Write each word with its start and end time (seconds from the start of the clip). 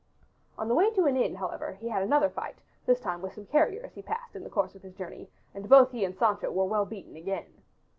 On 0.57 0.67
the 0.67 0.73
way 0.73 0.89
to 0.95 1.05
an 1.05 1.15
inn, 1.15 1.35
however, 1.35 1.73
he 1.73 1.87
had 1.89 2.01
another 2.01 2.31
fight, 2.31 2.55
this 2.87 2.99
time 2.99 3.21
with 3.21 3.33
some 3.35 3.45
carriers 3.45 3.93
he 3.93 4.01
passed 4.01 4.35
in 4.35 4.43
the 4.43 4.49
course 4.49 4.73
of 4.73 4.81
his 4.81 4.95
journey, 4.95 5.29
and 5.53 5.69
both 5.69 5.91
he 5.91 6.03
and 6.03 6.17
Sancho 6.17 6.49
were 6.49 6.65
well 6.65 6.85
beaten 6.87 7.15
again. 7.15 7.61